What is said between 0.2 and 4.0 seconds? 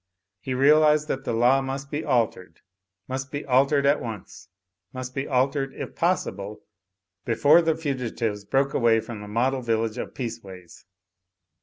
He realised that the law must be altered. Must be altered